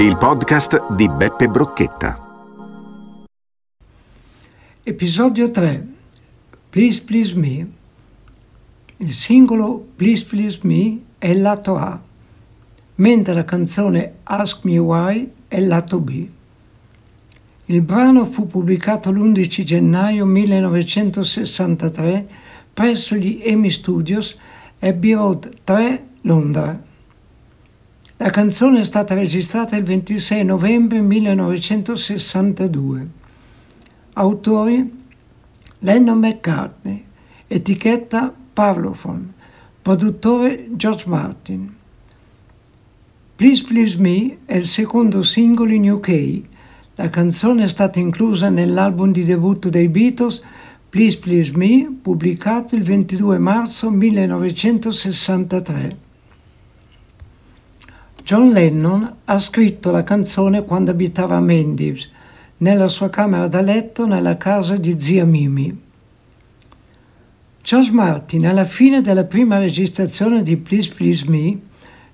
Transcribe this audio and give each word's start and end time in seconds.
Il 0.00 0.16
podcast 0.16 0.94
di 0.94 1.10
Beppe 1.10 1.48
Brocchetta. 1.48 2.46
Episodio 4.82 5.50
3 5.50 5.86
Please 6.70 7.02
Please 7.02 7.36
Me. 7.36 7.70
Il 8.96 9.10
singolo 9.10 9.88
Please 9.96 10.24
Please 10.24 10.60
Me 10.62 10.98
è 11.18 11.28
il 11.28 11.42
lato 11.42 11.76
A, 11.76 12.00
mentre 12.94 13.34
la 13.34 13.44
canzone 13.44 14.20
Ask 14.22 14.64
Me 14.64 14.78
Why 14.78 15.30
è 15.48 15.58
il 15.58 15.66
lato 15.66 15.98
B. 15.98 16.26
Il 17.66 17.82
brano 17.82 18.24
fu 18.24 18.46
pubblicato 18.46 19.12
l'11 19.12 19.64
gennaio 19.64 20.24
1963 20.24 22.26
presso 22.72 23.14
gli 23.16 23.42
Amy 23.46 23.68
Studios 23.68 24.34
Abbey 24.78 25.12
Road 25.12 25.58
3, 25.62 26.06
Londra. 26.22 26.88
La 28.22 28.28
canzone 28.28 28.80
è 28.80 28.84
stata 28.84 29.14
registrata 29.14 29.76
il 29.76 29.82
26 29.82 30.44
novembre 30.44 31.00
1962. 31.00 33.08
Autori 34.12 34.92
Lennon 35.78 36.18
McCartney, 36.18 37.02
etichetta 37.46 38.30
Parlophone, 38.52 39.32
produttore 39.80 40.68
George 40.72 41.04
Martin. 41.06 41.74
Please 43.36 43.62
Please 43.62 43.98
Me 43.98 44.36
è 44.44 44.56
il 44.56 44.66
secondo 44.66 45.22
singolo 45.22 45.72
in 45.72 45.90
UK. 45.90 46.42
La 46.96 47.08
canzone 47.08 47.62
è 47.62 47.68
stata 47.68 47.98
inclusa 48.00 48.50
nell'album 48.50 49.12
di 49.12 49.24
debutto 49.24 49.70
dei 49.70 49.88
Beatles 49.88 50.42
Please 50.90 51.16
Please 51.16 51.56
Me, 51.56 51.90
pubblicato 52.02 52.76
il 52.76 52.82
22 52.82 53.38
marzo 53.38 53.90
1963. 53.90 56.08
John 58.30 58.50
Lennon 58.50 59.16
ha 59.24 59.38
scritto 59.40 59.90
la 59.90 60.04
canzone 60.04 60.62
quando 60.62 60.92
abitava 60.92 61.34
a 61.34 61.40
Mendives, 61.40 62.08
nella 62.58 62.86
sua 62.86 63.10
camera 63.10 63.48
da 63.48 63.60
letto 63.60 64.06
nella 64.06 64.36
casa 64.36 64.76
di 64.76 65.00
zia 65.00 65.24
Mimi. 65.24 65.76
George 67.60 67.90
Martin, 67.90 68.46
alla 68.46 68.62
fine 68.62 69.00
della 69.00 69.24
prima 69.24 69.58
registrazione 69.58 70.42
di 70.42 70.56
Please 70.58 70.92
Please 70.94 71.28
Me, 71.28 71.58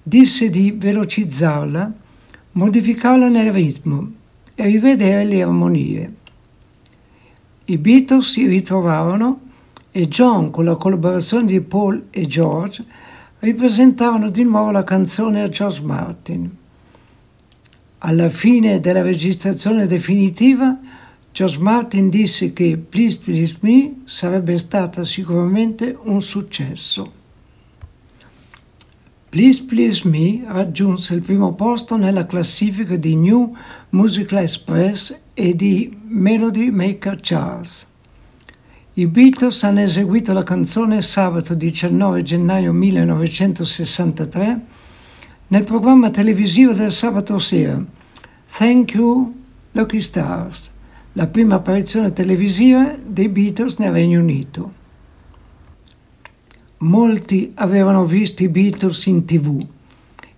disse 0.00 0.50
di 0.50 0.76
velocizzarla, 0.78 1.92
modificarla 2.52 3.28
nel 3.28 3.52
ritmo 3.52 4.12
e 4.54 4.66
rivedere 4.66 5.24
le 5.24 5.42
armonie. 5.42 6.14
I 7.64 7.76
Beatles 7.76 8.30
si 8.30 8.46
ritrovarono 8.46 9.40
e 9.90 10.06
John, 10.06 10.50
con 10.50 10.64
la 10.64 10.76
collaborazione 10.76 11.46
di 11.46 11.60
Paul 11.60 12.04
e 12.10 12.24
George, 12.28 12.84
ripresentarono 13.44 14.30
di 14.30 14.42
nuovo 14.42 14.70
la 14.70 14.84
canzone 14.84 15.42
a 15.42 15.48
George 15.50 15.82
Martin. 15.82 16.50
Alla 17.98 18.30
fine 18.30 18.80
della 18.80 19.02
registrazione 19.02 19.86
definitiva, 19.86 20.78
George 21.30 21.58
Martin 21.58 22.08
disse 22.08 22.54
che 22.54 22.78
Please 22.78 23.18
Please 23.18 23.56
Me 23.60 24.00
sarebbe 24.04 24.56
stata 24.56 25.04
sicuramente 25.04 25.94
un 26.04 26.22
successo. 26.22 27.12
Please 29.28 29.64
Please 29.64 30.08
Me 30.08 30.42
raggiunse 30.46 31.12
il 31.12 31.20
primo 31.20 31.52
posto 31.54 31.96
nella 31.96 32.24
classifica 32.24 32.96
di 32.96 33.14
New 33.14 33.54
Musical 33.90 34.38
Express 34.38 35.18
e 35.34 35.54
di 35.54 35.94
Melody 36.06 36.70
Maker 36.70 37.18
Charles. 37.20 37.92
I 38.96 39.08
Beatles 39.08 39.64
hanno 39.64 39.80
eseguito 39.80 40.32
la 40.32 40.44
canzone 40.44 41.02
sabato 41.02 41.54
19 41.54 42.22
gennaio 42.22 42.72
1963 42.72 44.60
nel 45.48 45.64
programma 45.64 46.10
televisivo 46.10 46.72
del 46.74 46.92
sabato 46.92 47.40
sera 47.40 47.84
Thank 48.56 48.94
You 48.94 49.34
Lucky 49.72 50.00
Stars, 50.00 50.70
la 51.14 51.26
prima 51.26 51.56
apparizione 51.56 52.12
televisiva 52.12 52.94
dei 53.04 53.28
Beatles 53.28 53.78
nel 53.78 53.90
Regno 53.90 54.20
Unito. 54.20 54.72
Molti 56.78 57.50
avevano 57.56 58.04
visto 58.04 58.44
i 58.44 58.48
Beatles 58.48 59.06
in 59.06 59.24
tv 59.24 59.66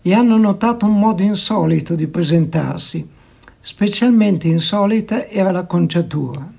e 0.00 0.14
hanno 0.14 0.36
notato 0.36 0.86
un 0.86 0.96
modo 0.96 1.22
insolito 1.22 1.96
di 1.96 2.06
presentarsi, 2.06 3.04
specialmente 3.60 4.46
insolita 4.46 5.26
era 5.26 5.50
la 5.50 5.66
conciatura. 5.66 6.53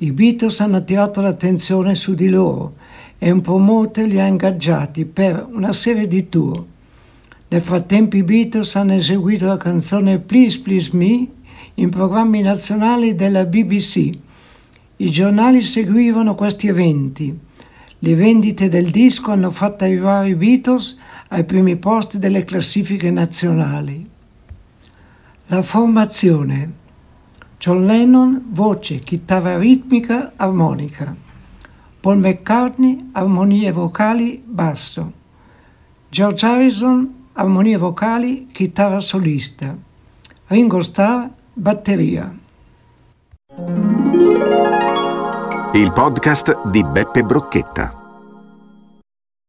I 0.00 0.12
Beatles 0.12 0.60
hanno 0.60 0.76
attirato 0.76 1.20
l'attenzione 1.20 1.96
su 1.96 2.14
di 2.14 2.28
loro 2.28 2.76
e 3.18 3.32
un 3.32 3.40
promoter 3.40 4.06
li 4.06 4.20
ha 4.20 4.26
ingaggiati 4.26 5.04
per 5.04 5.44
una 5.50 5.72
serie 5.72 6.06
di 6.06 6.28
tour. 6.28 6.64
Nel 7.48 7.60
frattempo 7.60 8.16
i 8.16 8.22
Beatles 8.22 8.76
hanno 8.76 8.92
eseguito 8.92 9.46
la 9.46 9.56
canzone 9.56 10.20
Please 10.20 10.60
Please 10.60 10.90
Me 10.92 11.26
in 11.74 11.88
programmi 11.88 12.42
nazionali 12.42 13.16
della 13.16 13.44
BBC. 13.44 14.10
I 14.98 15.10
giornali 15.10 15.62
seguivano 15.62 16.36
questi 16.36 16.68
eventi. 16.68 17.36
Le 17.98 18.14
vendite 18.14 18.68
del 18.68 18.90
disco 18.90 19.32
hanno 19.32 19.50
fatto 19.50 19.82
arrivare 19.82 20.28
i 20.28 20.36
Beatles 20.36 20.96
ai 21.30 21.42
primi 21.42 21.74
posti 21.74 22.20
delle 22.20 22.44
classifiche 22.44 23.10
nazionali. 23.10 24.08
La 25.48 25.62
formazione 25.62 26.86
John 27.58 27.86
Lennon, 27.86 28.50
voce, 28.52 29.00
chitarra 29.00 29.58
ritmica, 29.58 30.32
armonica. 30.36 31.16
Paul 32.00 32.18
McCartney, 32.18 33.10
armonie 33.12 33.72
vocali, 33.72 34.40
basso. 34.44 35.12
George 36.08 36.46
Harrison, 36.46 37.26
armonie 37.32 37.76
vocali, 37.76 38.46
chitarra 38.52 39.00
solista. 39.00 39.76
Ringo 40.46 40.82
Starr, 40.82 41.28
batteria. 41.52 42.32
Il 45.72 45.92
podcast 45.92 46.68
di 46.70 46.84
Beppe 46.84 47.24
Brocchetta. 47.24 47.97